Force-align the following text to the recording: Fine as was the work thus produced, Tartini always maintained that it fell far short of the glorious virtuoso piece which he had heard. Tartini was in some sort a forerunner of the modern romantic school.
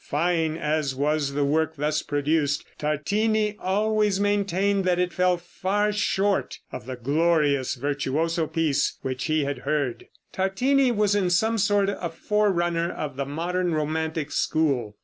Fine 0.03 0.57
as 0.57 0.95
was 0.95 1.33
the 1.33 1.45
work 1.45 1.75
thus 1.75 2.01
produced, 2.01 2.65
Tartini 2.79 3.55
always 3.59 4.19
maintained 4.19 4.83
that 4.83 4.97
it 4.97 5.13
fell 5.13 5.37
far 5.37 5.91
short 5.93 6.57
of 6.71 6.87
the 6.87 6.95
glorious 6.95 7.75
virtuoso 7.75 8.47
piece 8.47 8.97
which 9.03 9.25
he 9.25 9.43
had 9.43 9.59
heard. 9.59 10.07
Tartini 10.33 10.91
was 10.91 11.13
in 11.13 11.29
some 11.29 11.59
sort 11.59 11.87
a 11.89 12.09
forerunner 12.09 12.91
of 12.91 13.15
the 13.15 13.27
modern 13.27 13.75
romantic 13.75 14.31
school. 14.31 14.97